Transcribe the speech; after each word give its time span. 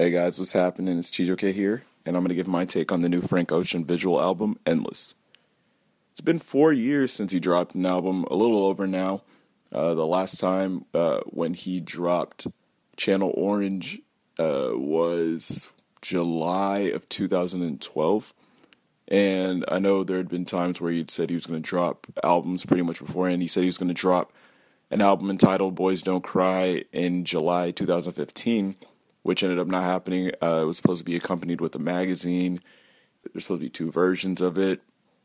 Hey 0.00 0.12
guys, 0.12 0.38
what's 0.38 0.52
happening? 0.52 0.96
It's 0.96 1.10
Chijoke 1.10 1.52
here, 1.52 1.82
and 2.06 2.16
I'm 2.16 2.22
going 2.22 2.28
to 2.28 2.36
give 2.36 2.46
my 2.46 2.64
take 2.64 2.92
on 2.92 3.00
the 3.00 3.08
new 3.08 3.20
Frank 3.20 3.50
Ocean 3.50 3.84
visual 3.84 4.20
album, 4.20 4.56
Endless. 4.64 5.16
It's 6.12 6.20
been 6.20 6.38
four 6.38 6.72
years 6.72 7.12
since 7.12 7.32
he 7.32 7.40
dropped 7.40 7.74
an 7.74 7.84
album, 7.84 8.22
a 8.30 8.36
little 8.36 8.62
over 8.64 8.86
now. 8.86 9.22
Uh, 9.72 9.94
the 9.94 10.06
last 10.06 10.38
time 10.38 10.84
uh, 10.94 11.22
when 11.24 11.54
he 11.54 11.80
dropped 11.80 12.46
Channel 12.96 13.34
Orange 13.36 14.00
uh, 14.38 14.70
was 14.74 15.68
July 16.00 16.78
of 16.94 17.08
2012. 17.08 18.34
And 19.08 19.64
I 19.66 19.80
know 19.80 20.04
there 20.04 20.18
had 20.18 20.28
been 20.28 20.44
times 20.44 20.80
where 20.80 20.92
he'd 20.92 21.10
said 21.10 21.28
he 21.28 21.34
was 21.34 21.46
going 21.46 21.60
to 21.60 21.68
drop 21.68 22.06
albums 22.22 22.64
pretty 22.64 22.84
much 22.84 23.00
beforehand. 23.00 23.42
He 23.42 23.48
said 23.48 23.64
he 23.64 23.66
was 23.66 23.78
going 23.78 23.88
to 23.88 23.94
drop 23.94 24.32
an 24.92 25.00
album 25.00 25.28
entitled 25.28 25.74
Boys 25.74 26.02
Don't 26.02 26.22
Cry 26.22 26.84
in 26.92 27.24
July 27.24 27.72
2015, 27.72 28.76
which 29.22 29.42
ended 29.42 29.58
up 29.58 29.66
not 29.66 29.84
happening. 29.84 30.30
Uh, 30.42 30.60
it 30.62 30.66
was 30.66 30.76
supposed 30.76 31.00
to 31.00 31.04
be 31.04 31.16
accompanied 31.16 31.60
with 31.60 31.74
a 31.74 31.78
magazine. 31.78 32.60
There's 33.32 33.44
supposed 33.44 33.60
to 33.60 33.66
be 33.66 33.70
two 33.70 33.90
versions 33.90 34.40
of 34.40 34.58
it. 34.58 34.80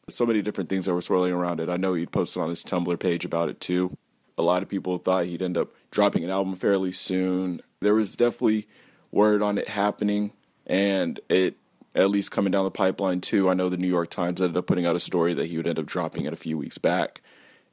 So 0.10 0.26
many 0.26 0.42
different 0.42 0.70
things 0.70 0.86
that 0.86 0.94
were 0.94 1.02
swirling 1.02 1.34
around 1.34 1.60
it. 1.60 1.70
I 1.70 1.78
know 1.78 1.94
he'd 1.94 2.12
posted 2.12 2.42
on 2.42 2.50
his 2.50 2.64
Tumblr 2.64 3.00
page 3.00 3.24
about 3.24 3.50
it 3.50 3.60
too. 3.60 3.98
A 4.38 4.42
lot 4.42 4.64
of 4.64 4.70
people 4.70 4.98
thought 4.98 5.26
he'd 5.26 5.42
end 5.42 5.58
up 5.58 5.70
dropping 5.92 6.24
an 6.24 6.30
album 6.30 6.56
fairly 6.56 6.92
soon. 6.92 7.62
There 7.80 7.94
was 7.94 8.16
definitely 8.16 8.68
word 9.12 9.42
on 9.42 9.58
it 9.58 9.70
happening, 9.70 10.34
and 10.66 11.20
it 11.30 11.56
at 11.96 12.10
least 12.10 12.32
coming 12.32 12.52
down 12.52 12.66
the 12.66 12.72
pipeline 12.72 13.22
too. 13.22 13.50
I 13.50 13.54
know 13.54 13.70
the 13.70 13.78
New 13.78 13.88
York 13.88 14.10
Times 14.10 14.42
ended 14.42 14.58
up 14.58 14.66
putting 14.66 14.86
out 14.86 14.96
a 14.96 15.00
story 15.00 15.34
that 15.36 15.46
he 15.46 15.58
would 15.58 15.68
end 15.68 15.80
up 15.80 15.86
dropping 15.86 16.26
it 16.26 16.34
a 16.34 16.38
few 16.38 16.58
weeks 16.58 16.78
back, 16.78 17.22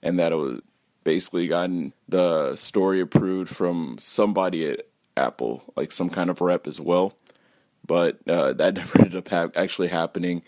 and 0.03 0.19
that 0.19 0.33
it 0.33 0.37
was 0.37 0.61
basically 1.03 1.49
gotten 1.49 1.95
the 2.09 2.55
story 2.57 3.01
approved 3.01 3.49
from 3.49 3.97
somebody 3.99 4.69
at 4.69 4.87
Apple, 5.17 5.63
like 5.77 5.93
some 5.93 6.11
kind 6.11 6.31
of 6.31 6.41
rep 6.41 6.67
as 6.67 6.81
well. 6.81 7.15
But 7.87 8.19
uh, 8.29 8.53
that 8.55 8.75
never 8.75 8.99
ended 8.99 9.17
up 9.17 9.29
ha- 9.29 9.51
actually 9.55 9.89
happening. 9.89 10.43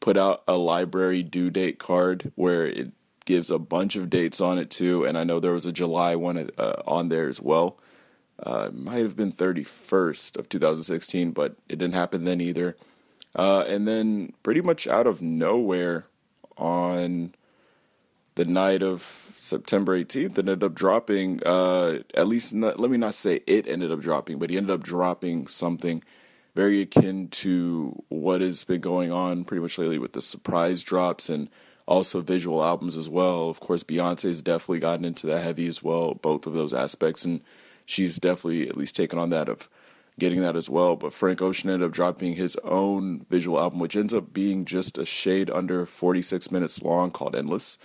Put 0.00 0.16
out 0.16 0.42
a 0.46 0.56
library 0.56 1.22
due 1.22 1.50
date 1.50 1.78
card 1.78 2.32
where 2.34 2.66
it 2.66 2.92
gives 3.24 3.50
a 3.50 3.58
bunch 3.58 3.96
of 3.96 4.08
dates 4.08 4.40
on 4.40 4.58
it 4.58 4.70
too, 4.70 5.04
and 5.04 5.18
I 5.18 5.24
know 5.24 5.40
there 5.40 5.52
was 5.52 5.66
a 5.66 5.72
July 5.72 6.14
one 6.14 6.50
uh, 6.58 6.82
on 6.86 7.08
there 7.08 7.28
as 7.28 7.40
well. 7.40 7.78
Uh, 8.42 8.70
might 8.72 8.98
have 8.98 9.16
been 9.16 9.32
31st 9.32 10.36
of 10.36 10.48
2016, 10.48 11.32
but 11.32 11.56
it 11.68 11.78
didn't 11.78 11.94
happen 11.94 12.24
then 12.24 12.40
either. 12.40 12.76
Uh, 13.34 13.64
and 13.66 13.88
then 13.88 14.32
pretty 14.42 14.60
much 14.60 14.86
out 14.86 15.06
of 15.06 15.22
nowhere 15.22 16.06
on 16.56 17.34
the 18.36 18.44
night 18.44 18.82
of 18.82 19.02
September 19.02 19.98
18th, 19.98 20.32
it 20.32 20.38
ended 20.38 20.62
up 20.62 20.74
dropping, 20.74 21.40
uh, 21.44 22.00
at 22.14 22.28
least 22.28 22.54
not, 22.54 22.78
let 22.78 22.90
me 22.90 22.96
not 22.96 23.14
say 23.14 23.40
it 23.46 23.66
ended 23.66 23.90
up 23.90 24.00
dropping, 24.00 24.38
but 24.38 24.50
he 24.50 24.56
ended 24.56 24.70
up 24.72 24.82
dropping 24.82 25.46
something 25.46 26.02
very 26.54 26.80
akin 26.80 27.28
to 27.28 28.02
what 28.08 28.40
has 28.40 28.64
been 28.64 28.80
going 28.80 29.10
on 29.10 29.44
pretty 29.44 29.60
much 29.60 29.78
lately 29.78 29.98
with 29.98 30.12
the 30.12 30.22
surprise 30.22 30.82
drops 30.82 31.28
and 31.28 31.48
also 31.86 32.20
visual 32.20 32.64
albums 32.64 32.96
as 32.96 33.08
well. 33.08 33.48
Of 33.48 33.60
course, 33.60 33.82
Beyonce's 33.82 34.42
definitely 34.42 34.80
gotten 34.80 35.04
into 35.04 35.26
that 35.26 35.42
heavy 35.42 35.66
as 35.66 35.82
well, 35.82 36.14
both 36.14 36.46
of 36.46 36.52
those 36.52 36.74
aspects, 36.74 37.24
and 37.24 37.40
she's 37.84 38.18
definitely 38.18 38.68
at 38.68 38.76
least 38.76 38.96
taken 38.96 39.18
on 39.18 39.30
that 39.30 39.48
of 39.48 39.68
getting 40.18 40.40
that 40.40 40.56
as 40.56 40.68
well. 40.68 40.96
But 40.96 41.12
Frank 41.12 41.40
Ocean 41.40 41.70
ended 41.70 41.86
up 41.86 41.92
dropping 41.94 42.34
his 42.34 42.56
own 42.64 43.24
visual 43.30 43.60
album, 43.60 43.78
which 43.78 43.96
ends 43.96 44.12
up 44.12 44.32
being 44.32 44.64
just 44.64 44.98
a 44.98 45.06
shade 45.06 45.50
under 45.50 45.86
46 45.86 46.50
minutes 46.50 46.82
long 46.82 47.10
called 47.10 47.36
Endless. 47.36 47.78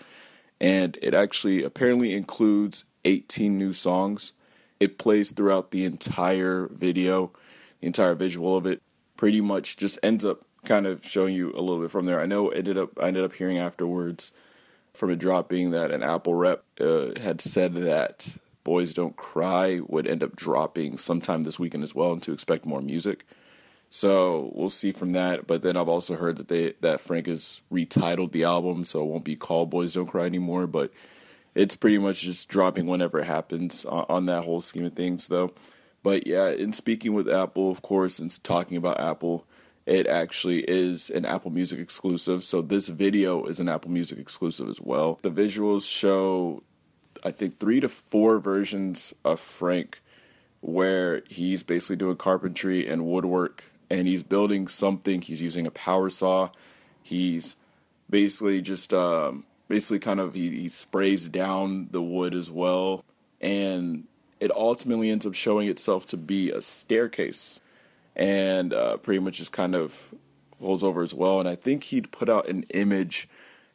And 0.61 0.95
it 1.01 1.15
actually 1.15 1.63
apparently 1.63 2.13
includes 2.13 2.85
18 3.03 3.57
new 3.57 3.73
songs. 3.73 4.33
It 4.79 4.99
plays 4.99 5.31
throughout 5.31 5.71
the 5.71 5.83
entire 5.83 6.69
video, 6.71 7.31
the 7.79 7.87
entire 7.87 8.13
visual 8.13 8.55
of 8.55 8.67
it. 8.67 8.81
Pretty 9.17 9.41
much 9.41 9.75
just 9.75 9.97
ends 10.03 10.23
up 10.23 10.45
kind 10.63 10.85
of 10.85 11.03
showing 11.03 11.33
you 11.33 11.49
a 11.49 11.61
little 11.61 11.81
bit 11.81 11.89
from 11.89 12.05
there. 12.05 12.21
I 12.21 12.27
know 12.27 12.49
ended 12.49 12.77
up 12.77 12.91
I 13.01 13.07
ended 13.07 13.23
up 13.23 13.33
hearing 13.33 13.57
afterwards 13.57 14.31
from 14.93 15.09
it 15.09 15.19
dropping 15.19 15.71
that 15.71 15.91
an 15.91 16.03
Apple 16.03 16.35
rep 16.35 16.63
uh, 16.79 17.19
had 17.19 17.41
said 17.41 17.73
that 17.75 18.37
Boys 18.63 18.93
Don't 18.93 19.15
Cry 19.15 19.79
would 19.87 20.07
end 20.07 20.21
up 20.21 20.35
dropping 20.35 20.97
sometime 20.97 21.43
this 21.43 21.59
weekend 21.59 21.83
as 21.83 21.95
well, 21.95 22.13
and 22.13 22.23
to 22.23 22.33
expect 22.33 22.65
more 22.65 22.81
music. 22.81 23.25
So 23.93 24.51
we'll 24.55 24.69
see 24.69 24.93
from 24.93 25.11
that. 25.11 25.45
But 25.45 25.61
then 25.61 25.75
I've 25.75 25.89
also 25.89 26.15
heard 26.15 26.37
that 26.37 26.47
they 26.47 26.73
that 26.79 27.01
Frank 27.01 27.27
has 27.27 27.61
retitled 27.71 28.31
the 28.31 28.45
album, 28.45 28.85
so 28.85 29.01
it 29.01 29.07
won't 29.07 29.25
be 29.25 29.35
called 29.35 29.69
Boys 29.69 29.93
Don't 29.93 30.07
Cry 30.07 30.25
anymore. 30.25 30.65
But 30.65 30.91
it's 31.53 31.75
pretty 31.75 31.97
much 31.97 32.21
just 32.21 32.47
dropping 32.47 32.87
whenever 32.87 33.19
it 33.19 33.25
happens 33.25 33.83
on, 33.85 34.05
on 34.07 34.25
that 34.27 34.45
whole 34.45 34.61
scheme 34.61 34.85
of 34.85 34.93
things, 34.93 35.27
though. 35.27 35.53
But 36.03 36.25
yeah, 36.25 36.49
in 36.49 36.73
speaking 36.73 37.13
with 37.13 37.29
Apple, 37.29 37.69
of 37.69 37.81
course, 37.81 38.17
and 38.17 38.43
talking 38.43 38.77
about 38.77 38.99
Apple, 38.99 39.45
it 39.85 40.07
actually 40.07 40.61
is 40.61 41.09
an 41.09 41.25
Apple 41.25 41.51
Music 41.51 41.77
exclusive. 41.77 42.45
So 42.45 42.61
this 42.61 42.87
video 42.87 43.43
is 43.43 43.59
an 43.59 43.67
Apple 43.67 43.91
Music 43.91 44.17
exclusive 44.17 44.69
as 44.69 44.79
well. 44.79 45.19
The 45.21 45.29
visuals 45.29 45.87
show 45.87 46.63
I 47.23 47.31
think 47.31 47.59
three 47.59 47.81
to 47.81 47.89
four 47.89 48.39
versions 48.39 49.13
of 49.23 49.39
Frank 49.39 50.01
where 50.61 51.23
he's 51.27 51.63
basically 51.63 51.97
doing 51.97 52.15
carpentry 52.15 52.87
and 52.87 53.05
woodwork 53.05 53.63
and 53.91 54.07
he's 54.07 54.23
building 54.23 54.69
something. 54.69 55.21
He's 55.21 55.41
using 55.41 55.67
a 55.67 55.71
power 55.71 56.09
saw. 56.09 56.49
He's 57.03 57.57
basically 58.09 58.61
just 58.61 58.93
um, 58.93 59.43
basically 59.67 59.99
kind 59.99 60.21
of 60.21 60.33
he, 60.33 60.49
he 60.49 60.69
sprays 60.69 61.27
down 61.27 61.89
the 61.91 62.01
wood 62.01 62.33
as 62.33 62.49
well, 62.49 63.03
and 63.41 64.05
it 64.39 64.49
ultimately 64.51 65.09
ends 65.09 65.25
up 65.25 65.35
showing 65.35 65.67
itself 65.67 66.05
to 66.07 66.17
be 66.17 66.49
a 66.51 66.61
staircase, 66.61 67.59
and 68.15 68.73
uh, 68.73 68.95
pretty 68.97 69.19
much 69.19 69.39
just 69.39 69.51
kind 69.51 69.75
of 69.75 70.15
holds 70.61 70.83
over 70.83 71.03
as 71.03 71.13
well. 71.13 71.41
And 71.41 71.49
I 71.49 71.55
think 71.55 71.85
he'd 71.85 72.11
put 72.11 72.29
out 72.29 72.47
an 72.47 72.63
image 72.73 73.27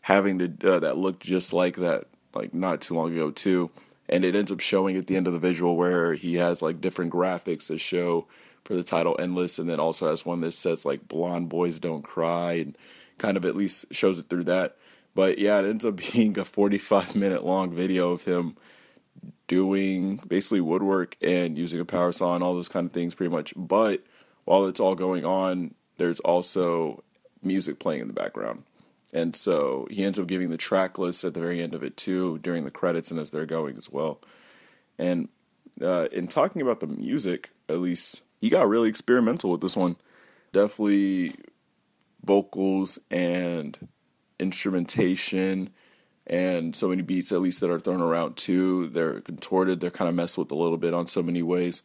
having 0.02 0.38
to 0.38 0.76
uh, 0.76 0.78
that 0.78 0.96
looked 0.96 1.20
just 1.20 1.52
like 1.52 1.76
that 1.76 2.06
like 2.32 2.54
not 2.54 2.80
too 2.80 2.94
long 2.94 3.12
ago 3.12 3.30
too, 3.30 3.70
and 4.08 4.24
it 4.24 4.34
ends 4.34 4.50
up 4.50 4.60
showing 4.60 4.96
at 4.96 5.08
the 5.08 5.16
end 5.16 5.26
of 5.26 5.34
the 5.34 5.38
visual 5.38 5.76
where 5.76 6.14
he 6.14 6.36
has 6.36 6.62
like 6.62 6.80
different 6.80 7.12
graphics 7.12 7.66
that 7.66 7.80
show 7.80 8.26
for 8.66 8.74
the 8.74 8.82
title 8.82 9.16
"Endless," 9.18 9.58
and 9.58 9.68
then 9.68 9.80
also 9.80 10.10
has 10.10 10.26
one 10.26 10.40
that 10.40 10.52
says 10.52 10.84
like 10.84 11.08
"Blonde 11.08 11.48
Boys 11.48 11.78
Don't 11.78 12.02
Cry" 12.02 12.54
and 12.54 12.76
kind 13.18 13.36
of 13.36 13.44
at 13.44 13.56
least 13.56 13.86
shows 13.92 14.18
it 14.18 14.28
through 14.28 14.44
that. 14.44 14.76
But 15.14 15.38
yeah, 15.38 15.58
it 15.58 15.68
ends 15.68 15.84
up 15.84 15.96
being 16.12 16.38
a 16.38 16.44
45 16.44 17.14
minute 17.16 17.44
long 17.44 17.74
video 17.74 18.12
of 18.12 18.24
him 18.24 18.56
doing 19.48 20.16
basically 20.26 20.60
woodwork 20.60 21.16
and 21.22 21.56
using 21.56 21.80
a 21.80 21.84
power 21.84 22.12
saw 22.12 22.34
and 22.34 22.42
all 22.42 22.54
those 22.54 22.68
kind 22.68 22.86
of 22.86 22.92
things 22.92 23.14
pretty 23.14 23.32
much. 23.32 23.54
But 23.56 24.02
while 24.44 24.66
it's 24.66 24.80
all 24.80 24.94
going 24.94 25.24
on, 25.24 25.74
there's 25.98 26.20
also 26.20 27.02
music 27.42 27.78
playing 27.78 28.02
in 28.02 28.08
the 28.08 28.12
background. 28.12 28.64
And 29.12 29.36
so 29.36 29.86
he 29.90 30.04
ends 30.04 30.18
up 30.18 30.26
giving 30.26 30.50
the 30.50 30.56
track 30.56 30.98
list 30.98 31.24
at 31.24 31.34
the 31.34 31.40
very 31.40 31.62
end 31.62 31.74
of 31.74 31.82
it 31.82 31.96
too, 31.96 32.38
during 32.38 32.64
the 32.64 32.70
credits 32.70 33.10
and 33.10 33.20
as 33.20 33.30
they're 33.30 33.46
going 33.46 33.76
as 33.76 33.90
well. 33.90 34.20
And 34.98 35.28
uh, 35.80 36.08
in 36.10 36.26
talking 36.26 36.60
about 36.60 36.80
the 36.80 36.86
music, 36.86 37.50
at 37.68 37.78
least 37.78 38.22
he 38.40 38.48
got 38.48 38.68
really 38.68 38.88
experimental 38.88 39.50
with 39.50 39.60
this 39.60 39.76
one. 39.76 39.96
Definitely 40.52 41.34
vocals 42.24 42.98
and 43.10 43.88
instrumentation 44.38 45.70
and 46.26 46.74
so 46.74 46.88
many 46.88 47.02
beats 47.02 47.30
at 47.30 47.40
least 47.40 47.60
that 47.60 47.70
are 47.70 47.78
thrown 47.78 48.02
around 48.02 48.36
too. 48.36 48.88
They're 48.88 49.20
contorted, 49.20 49.80
they're 49.80 49.90
kind 49.90 50.08
of 50.08 50.14
messed 50.14 50.38
with 50.38 50.50
a 50.50 50.56
little 50.56 50.78
bit 50.78 50.94
on 50.94 51.06
so 51.06 51.22
many 51.22 51.42
ways. 51.42 51.82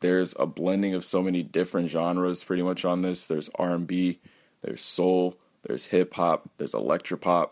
There's 0.00 0.34
a 0.38 0.46
blending 0.46 0.94
of 0.94 1.04
so 1.04 1.22
many 1.22 1.42
different 1.42 1.88
genres 1.88 2.44
pretty 2.44 2.62
much 2.62 2.84
on 2.84 3.02
this. 3.02 3.26
There's 3.26 3.48
R&B, 3.54 4.18
there's 4.62 4.82
soul, 4.82 5.38
there's 5.62 5.86
hip 5.86 6.14
hop, 6.14 6.50
there's 6.58 6.72
electropop, 6.72 7.50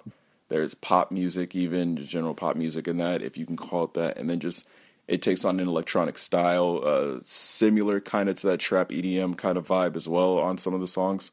there's 0.48 0.74
pop 0.74 1.10
music, 1.10 1.54
even 1.54 1.96
general 1.96 2.34
pop 2.34 2.56
music 2.56 2.86
in 2.88 2.98
that, 2.98 3.22
if 3.22 3.38
you 3.38 3.46
can 3.46 3.56
call 3.56 3.84
it 3.84 3.94
that, 3.94 4.18
and 4.18 4.28
then 4.28 4.40
just 4.40 4.66
it 5.08 5.22
takes 5.22 5.44
on 5.44 5.60
an 5.60 5.68
electronic 5.68 6.18
style, 6.18 6.80
uh, 6.84 7.20
similar 7.22 8.00
kind 8.00 8.28
of 8.28 8.36
to 8.36 8.46
that 8.48 8.60
trap 8.60 8.90
EDM 8.90 9.36
kind 9.36 9.58
of 9.58 9.66
vibe 9.66 9.96
as 9.96 10.08
well 10.08 10.38
on 10.38 10.58
some 10.58 10.74
of 10.74 10.80
the 10.80 10.86
songs. 10.86 11.32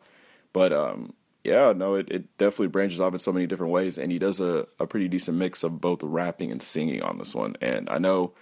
But 0.54 0.74
um, 0.74 1.14
yeah, 1.44 1.74
no, 1.76 1.96
it, 1.96 2.12
it 2.12 2.38
definitely 2.38 2.68
branches 2.68 3.00
off 3.00 3.14
in 3.14 3.20
so 3.20 3.32
many 3.32 3.48
different 3.48 3.72
ways, 3.72 3.98
and 3.98 4.12
he 4.12 4.20
does 4.20 4.40
a, 4.40 4.68
a 4.80 4.88
pretty 4.88 5.08
decent 5.08 5.38
mix 5.38 5.64
of 5.64 5.80
both 5.80 6.04
rapping 6.04 6.52
and 6.52 6.62
singing 6.62 7.02
on 7.02 7.18
this 7.18 7.36
one. 7.36 7.56
And 7.62 7.90
I 7.90 7.98
know 7.98 8.34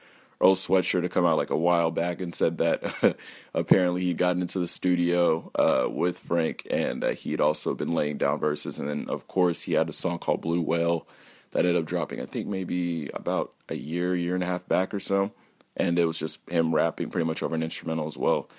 Earl 0.41 0.55
Sweatshirt 0.55 1.03
had 1.03 1.11
come 1.11 1.25
out 1.25 1.37
like 1.37 1.49
a 1.49 1.57
while 1.57 1.91
back 1.91 2.21
and 2.21 2.33
said 2.33 2.57
that 2.59 3.17
apparently 3.53 4.01
he'd 4.01 4.17
gotten 4.17 4.41
into 4.41 4.59
the 4.59 4.67
studio 4.67 5.51
uh, 5.55 5.89
with 5.89 6.19
Frank 6.19 6.65
and 6.69 7.01
that 7.03 7.19
he'd 7.19 7.41
also 7.41 7.73
been 7.73 7.91
laying 7.91 8.17
down 8.17 8.39
verses. 8.39 8.77
And 8.77 8.87
then, 8.87 9.05
of 9.09 9.27
course, 9.27 9.63
he 9.63 9.73
had 9.73 9.89
a 9.89 9.93
song 9.93 10.19
called 10.19 10.41
Blue 10.41 10.61
Whale 10.61 11.07
that 11.51 11.59
ended 11.59 11.75
up 11.75 11.85
dropping, 11.85 12.21
I 12.21 12.25
think, 12.25 12.47
maybe 12.47 13.09
about 13.13 13.53
a 13.69 13.75
year, 13.75 14.15
year 14.15 14.35
and 14.35 14.43
a 14.43 14.47
half 14.47 14.67
back 14.67 14.93
or 14.93 14.99
so. 14.99 15.31
And 15.75 15.99
it 15.99 16.05
was 16.05 16.19
just 16.19 16.47
him 16.49 16.73
rapping 16.73 17.09
pretty 17.09 17.25
much 17.25 17.43
over 17.43 17.55
an 17.55 17.63
instrumental 17.63 18.07
as 18.07 18.17
well. 18.17 18.49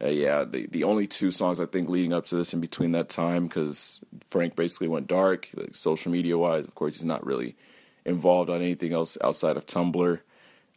Uh, 0.00 0.08
yeah, 0.08 0.44
the 0.44 0.66
the 0.68 0.84
only 0.84 1.08
two 1.08 1.32
songs 1.32 1.58
I 1.58 1.66
think 1.66 1.88
leading 1.88 2.12
up 2.12 2.26
to 2.26 2.36
this 2.36 2.54
in 2.54 2.60
between 2.60 2.92
that 2.92 3.08
time, 3.08 3.48
because 3.48 4.00
Frank 4.30 4.54
basically 4.54 4.86
went 4.86 5.08
dark, 5.08 5.48
like 5.54 5.74
social 5.74 6.12
media 6.12 6.38
wise. 6.38 6.66
Of 6.66 6.74
course, 6.76 6.96
he's 6.96 7.04
not 7.04 7.26
really 7.26 7.56
involved 8.04 8.48
on 8.48 8.62
anything 8.62 8.92
else 8.92 9.18
outside 9.22 9.56
of 9.56 9.66
Tumblr 9.66 10.20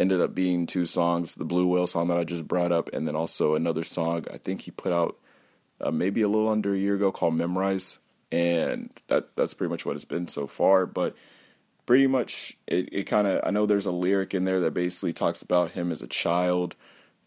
ended 0.02 0.20
up 0.20 0.34
being 0.34 0.66
two 0.66 0.86
songs 0.86 1.36
the 1.36 1.46
Blue 1.46 1.68
Whale 1.68 1.86
song 1.86 2.08
that 2.08 2.18
I 2.18 2.24
just 2.24 2.48
brought 2.48 2.72
up, 2.72 2.90
and 2.92 3.08
then 3.08 3.16
also 3.16 3.54
another 3.54 3.84
song 3.84 4.26
I 4.34 4.38
think 4.38 4.62
he 4.62 4.72
put 4.72 4.92
out 4.92 5.18
uh, 5.80 5.92
maybe 5.92 6.22
a 6.22 6.28
little 6.28 6.50
under 6.50 6.74
a 6.74 6.78
year 6.78 6.96
ago 6.96 7.12
called 7.12 7.36
Memorize. 7.36 8.00
And 8.32 8.90
that 9.08 9.36
that's 9.36 9.54
pretty 9.54 9.70
much 9.70 9.86
what 9.86 9.96
it's 9.96 10.06
been 10.06 10.28
so 10.28 10.48
far. 10.48 10.86
But 10.86 11.16
pretty 11.92 12.08
much, 12.08 12.58
it, 12.68 12.88
it 12.94 13.04
kind 13.04 13.28
of, 13.28 13.42
I 13.44 13.52
know 13.52 13.66
there's 13.66 13.86
a 13.86 13.92
lyric 13.92 14.34
in 14.34 14.46
there 14.46 14.62
that 14.62 14.74
basically 14.74 15.12
talks 15.12 15.42
about 15.42 15.72
him 15.72 15.92
as 15.92 16.02
a 16.02 16.08
child. 16.08 16.74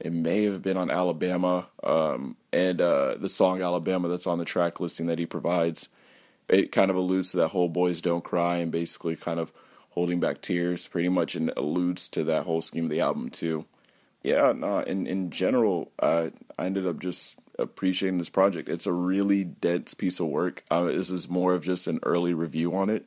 It 0.01 0.11
may 0.11 0.45
have 0.45 0.63
been 0.63 0.79
on 0.79 0.91
Alabama, 0.91 1.67
um, 1.83 2.39
and 2.51 2.81
uh, 2.81 3.17
the 3.19 3.29
song 3.29 3.61
Alabama 3.61 4.09
that's 4.09 4.27
on 4.27 4.39
the 4.39 4.47
track 4.47 4.81
listing 4.81 5.05
that 5.05 5.19
he 5.19 5.27
provides. 5.27 5.91
It 6.49 6.73
kind 6.73 6.91
of 6.91 6.97
alludes 6.97 7.33
to 7.33 7.37
that 7.37 7.49
whole 7.49 7.69
boys 7.69 8.01
don't 8.01 8.25
cry 8.25 8.57
and 8.57 8.73
basically 8.73 9.17
kind 9.17 9.39
of 9.39 9.53
holding 9.91 10.19
back 10.19 10.41
tears 10.41 10.89
pretty 10.89 11.11
much 11.11 11.35
and 11.35 11.53
alludes 11.59 12.09
to 12.09 12.25
that 12.25 12.45
whole 12.45 12.63
scheme 12.63 12.85
of 12.85 12.91
the 12.91 13.03
album 13.03 13.29
too. 13.29 13.67
Yeah, 14.23 14.55
no, 14.57 14.79
in 14.79 15.07
in 15.07 15.29
general, 15.29 15.93
uh, 15.99 16.31
I 16.59 16.65
ended 16.65 16.87
up 16.87 17.01
just 17.01 17.39
appreciating 17.59 18.17
this 18.17 18.31
project. 18.31 18.71
It's 18.71 18.87
a 18.87 18.95
really 18.95 19.45
dense 19.45 19.93
piece 19.93 20.21
of 20.21 20.29
work. 20.29 20.65
Uh, 20.71 20.85
this 20.85 21.11
is 21.11 21.29
more 21.29 21.53
of 21.53 21.65
just 21.65 21.87
an 21.87 22.01
early 22.03 22.33
review 22.33 22.75
on 22.75 22.89
it. 22.89 23.07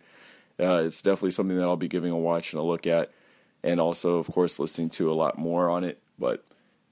Uh, 0.59 0.83
it's 0.85 1.01
definitely 1.01 1.31
something 1.31 1.57
that 1.57 1.67
I'll 1.67 1.77
be 1.77 1.87
giving 1.87 2.11
a 2.11 2.17
watch 2.17 2.53
and 2.53 2.59
a 2.59 2.63
look 2.63 2.87
at, 2.87 3.11
and 3.63 3.79
also, 3.79 4.17
of 4.17 4.27
course, 4.27 4.59
listening 4.59 4.89
to 4.91 5.11
a 5.11 5.13
lot 5.13 5.37
more 5.37 5.69
on 5.69 5.83
it. 5.83 5.99
But 6.17 6.43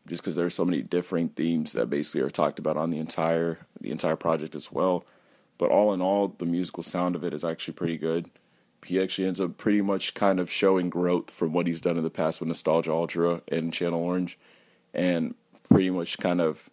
just 0.08 0.22
because 0.22 0.36
there 0.36 0.46
are 0.46 0.52
so 0.52 0.66
many 0.66 0.82
different 0.82 1.36
themes 1.36 1.74
that 1.74 1.90
basically 1.90 2.22
are 2.22 2.30
talked 2.30 2.60
about 2.60 2.78
on 2.78 2.92
the 2.92 3.00
entire 3.00 3.60
the 3.80 3.92
entire 3.92 4.16
project 4.16 4.56
as 4.56 4.72
well. 4.72 5.06
But 5.58 5.72
all 5.72 5.94
in 5.94 6.02
all, 6.02 6.28
the 6.28 6.46
musical 6.46 6.84
sound 6.84 7.16
of 7.16 7.24
it 7.24 7.34
is 7.34 7.44
actually 7.44 7.76
pretty 7.76 7.98
good 7.98 8.30
he 8.86 9.02
actually 9.02 9.28
ends 9.28 9.42
up 9.42 9.58
pretty 9.58 9.82
much 9.82 10.14
kind 10.14 10.40
of 10.40 10.50
showing 10.52 10.90
growth 10.90 11.32
from 11.32 11.54
what 11.54 11.68
he's 11.68 11.82
done 11.82 11.98
in 11.98 12.04
the 12.04 12.10
past 12.10 12.40
with 12.40 12.48
Nostalgia 12.48 12.92
Ultra 12.92 13.42
and 13.48 13.74
Channel 13.74 14.02
Orange, 14.02 14.38
and 14.94 15.36
pretty 15.70 15.90
much 15.90 16.18
kind 16.20 16.40
of 16.40 16.70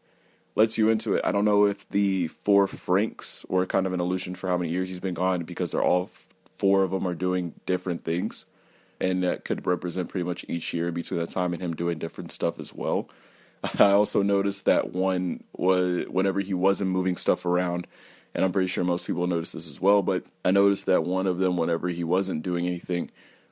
lets 0.55 0.77
you 0.77 0.91
into 0.91 1.15
it. 1.15 1.25
I 1.25 1.33
don't 1.33 1.47
know 1.47 1.67
if 1.67 1.89
the 1.89 2.29
four 2.29 2.67
Franks 2.67 3.47
were 3.49 3.65
kind 3.65 3.87
of 3.87 3.95
an 3.95 4.01
illusion 4.01 4.35
for 4.35 4.49
how 4.49 4.59
many 4.59 4.71
years 4.71 4.91
he's 4.91 5.01
been 5.01 5.15
gone 5.15 5.45
because 5.45 5.73
they're 5.73 5.83
all 5.83 6.11
four 6.57 6.83
of 6.83 6.91
them 6.91 7.07
are 7.07 7.15
doing 7.15 7.55
different 7.67 8.05
things, 8.05 8.47
and 9.01 9.23
that 9.23 9.45
could 9.45 9.67
represent 9.67 10.09
pretty 10.09 10.25
much 10.25 10.45
each 10.49 10.73
year 10.73 10.93
between 10.93 11.21
that 11.21 11.31
time 11.31 11.53
and 11.53 11.63
him 11.63 11.75
doing 11.75 11.99
different 11.99 12.33
stuff 12.33 12.59
as 12.59 12.75
well. 12.75 13.09
I 13.79 13.91
also 13.93 14.23
noticed 14.23 14.65
that 14.65 14.93
one 14.93 15.45
was 15.57 16.07
whenever 16.09 16.41
he 16.41 16.55
wasn't 16.55 16.91
moving 16.91 17.17
stuff 17.17 17.47
around, 17.47 17.87
and 18.35 18.45
I'm 18.45 18.53
pretty 18.53 18.69
sure 18.69 18.85
most 18.85 19.07
people 19.07 19.27
noticed 19.27 19.53
this 19.53 19.69
as 19.69 19.81
well. 19.81 20.03
But 20.03 20.25
I 20.45 20.51
noticed 20.51 20.87
that 20.87 21.05
one 21.05 21.27
of 21.27 21.39
them, 21.39 21.57
whenever 21.57 21.89
he 21.89 22.05
wasn't 22.05 22.43
doing 22.43 22.67
anything, 22.67 23.11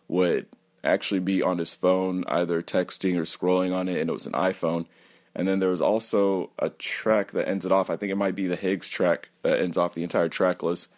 would 0.08 0.46
actually 0.82 1.20
be 1.20 1.42
on 1.42 1.58
his 1.58 1.74
phone, 1.74 2.24
either 2.26 2.62
texting 2.62 3.16
or 3.16 3.22
scrolling 3.22 3.74
on 3.74 3.88
it, 3.88 4.00
and 4.00 4.10
it 4.10 4.12
was 4.14 4.26
an 4.26 4.32
iPhone. 4.32 4.86
And 5.34 5.46
then 5.46 5.60
there 5.60 5.70
was 5.70 5.82
also 5.82 6.50
a 6.58 6.70
track 6.70 7.32
that 7.32 7.48
ends 7.48 7.64
it 7.64 7.70
off. 7.70 7.90
I 7.90 7.96
think 7.96 8.10
it 8.10 8.16
might 8.16 8.34
be 8.34 8.46
the 8.46 8.56
Higgs 8.56 8.88
track 8.88 9.30
that 9.42 9.60
ends 9.60 9.76
off 9.76 9.94
the 9.94 10.02
entire 10.02 10.28
track 10.28 10.62
list. 10.62 10.88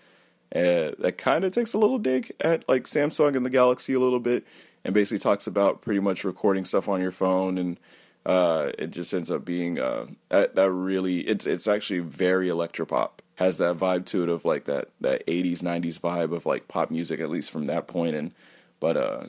Uh, 0.54 0.93
that 0.99 1.16
kind 1.16 1.44
of 1.44 1.52
takes 1.52 1.72
a 1.72 1.78
little 1.78 1.99
dig 1.99 2.32
at 2.40 2.69
like 2.69 2.84
Samsung 2.84 3.37
and 3.37 3.46
the 3.46 3.50
Galaxy 3.50 3.94
a 3.94 4.00
little 4.00 4.20
bit, 4.20 4.46
and 4.84 4.93
basically 4.93 5.19
talks 5.19 5.46
about 5.46 5.81
pretty 5.81 6.00
much 6.00 6.25
recording 6.25 6.64
stuff 6.64 6.88
on 6.88 7.00
your 7.00 7.10
phone, 7.10 7.56
and 7.56 7.78
uh, 8.26 8.70
it 8.78 8.90
just 8.90 9.12
ends 9.12 9.31
up 9.31 9.44
being 9.44 9.78
uh, 9.81 10.06
that, 10.28 10.54
that 10.54 10.70
really 10.70 11.20
it's 11.20 11.46
it's 11.46 11.66
actually 11.66 12.00
very 12.00 12.49
electropop. 12.49 13.10
Has 13.37 13.58
that 13.58 13.76
vibe 13.76 14.04
to 14.06 14.22
it 14.22 14.28
of 14.28 14.44
like 14.44 14.66
that 14.66 14.88
that 15.00 15.26
80s 15.26 15.60
90s 15.60 15.99
vibe 15.99 16.34
of 16.34 16.46
like 16.46 16.69
pop 16.69 16.90
music 16.90 17.19
at 17.19 17.31
least 17.31 17.50
from 17.50 17.66
that 17.66 17.88
point 17.88 18.14
and 18.14 18.32
but 18.78 18.96
uh 18.96 19.26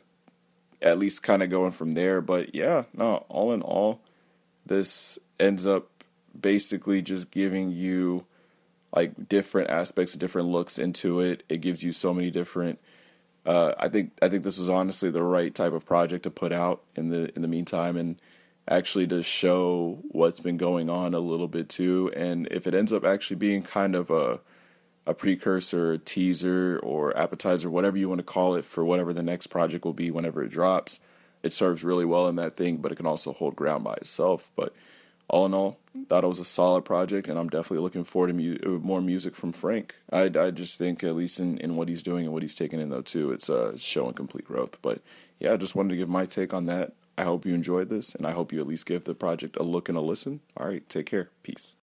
at 0.82 1.00
least 1.00 1.24
kind 1.24 1.42
of 1.42 1.50
going 1.50 1.72
from 1.72 1.94
there. 1.94 2.22
But 2.22 2.54
yeah 2.54 2.84
no 2.94 3.26
all 3.30 3.54
in 3.54 3.62
all 3.62 4.02
this 4.66 5.18
ends 5.40 5.66
up 5.66 6.04
basically 6.40 7.02
just 7.02 7.32
giving 7.32 7.72
you 7.72 8.26
like 8.96 9.28
different 9.28 9.70
aspects 9.70 10.14
different 10.14 10.48
looks 10.48 10.78
into 10.78 11.20
it 11.20 11.44
it 11.50 11.62
gives 11.62 11.84
you 11.84 11.92
so 11.92 12.14
many 12.14 12.30
different 12.30 12.80
uh, 13.46 13.74
I 13.78 13.90
think 13.90 14.12
I 14.22 14.30
think 14.30 14.44
this 14.44 14.58
is 14.58 14.70
honestly 14.70 15.10
the 15.10 15.24
right 15.24 15.54
type 15.54 15.74
of 15.74 15.86
project 15.86 16.24
to 16.24 16.32
put 16.32 16.54
out 16.54 16.82
in 16.96 17.10
the 17.10 17.34
in 17.36 17.42
the 17.42 17.48
meantime 17.48 17.98
and 17.98 18.16
actually 18.68 19.08
to 19.08 19.22
show 19.22 20.00
what's 20.10 20.40
been 20.40 20.58
going 20.58 20.90
on 20.90 21.14
a 21.14 21.20
little 21.20 21.50
bit 21.50 21.68
too. 21.68 22.12
And 22.16 22.48
if 22.52 22.66
it 22.68 22.74
ends 22.74 22.94
up 22.94 23.04
actually 23.04 23.38
being 23.38 23.62
kind 23.62 23.96
of 23.96 24.10
a 24.10 24.40
a 25.06 25.14
precursor, 25.14 25.94
a 25.94 25.98
teaser, 25.98 26.80
or 26.82 27.16
appetizer, 27.18 27.70
whatever 27.70 27.98
you 27.98 28.08
want 28.08 28.20
to 28.20 28.24
call 28.24 28.56
it, 28.56 28.64
for 28.64 28.86
whatever 28.86 29.12
the 29.12 29.22
next 29.22 29.48
project 29.48 29.84
will 29.84 29.92
be 29.94 30.10
whenever 30.10 30.42
it 30.42 30.50
drops, 30.50 31.02
it 31.42 31.52
serves 31.52 31.84
really 31.84 32.06
well 32.06 32.30
in 32.30 32.38
that 32.38 32.56
thing. 32.56 32.78
But 32.78 32.94
it 32.94 32.96
can 32.96 33.06
also 33.06 33.34
hold 33.34 33.58
ground 33.58 33.84
by 33.84 33.96
itself. 33.96 34.52
But 34.56 34.74
all 35.28 35.46
in 35.46 35.54
all, 35.54 35.80
thought 36.08 36.24
it 36.24 36.28
was 36.28 36.40
a 36.40 36.46
solid 36.46 36.84
project, 36.86 37.28
and 37.28 37.40
I'm 37.40 37.50
definitely 37.50 37.80
looking 37.80 38.04
forward 38.04 38.28
to 38.28 38.34
mu- 38.34 38.80
more 38.80 39.02
music 39.02 39.36
from 39.36 39.52
Frank. 39.52 39.96
I, 40.12 40.24
I 40.24 40.52
just 40.52 40.78
think, 40.78 41.04
at 41.04 41.16
least 41.16 41.40
in, 41.40 41.58
in 41.60 41.76
what 41.76 41.90
he's 41.90 42.04
doing 42.04 42.26
and 42.26 42.34
what 42.34 42.44
he's 42.44 42.56
taking 42.56 42.80
in, 42.80 42.90
though, 42.90 43.02
too, 43.02 43.32
it's 43.32 43.50
uh, 43.50 43.78
showing 43.78 44.14
complete 44.14 44.46
growth. 44.46 44.82
But 44.82 45.02
yeah, 45.40 45.54
I 45.54 45.58
just 45.58 45.76
wanted 45.76 45.90
to 45.90 45.96
give 45.98 46.10
my 46.10 46.26
take 46.26 46.54
on 46.54 46.66
that. 46.68 46.94
I 47.18 47.24
hope 47.24 47.46
you 47.46 47.54
enjoyed 47.54 47.90
this, 47.90 48.16
and 48.16 48.26
I 48.26 48.32
hope 48.32 48.52
you 48.52 48.60
at 48.60 48.68
least 48.68 48.86
give 48.86 49.06
the 49.06 49.14
project 49.14 49.56
a 49.58 49.64
look 49.64 49.88
and 49.88 49.98
a 49.98 50.02
listen. 50.02 50.42
All 50.58 50.68
right, 50.68 50.88
take 50.90 51.06
care. 51.06 51.30
Peace. 51.44 51.76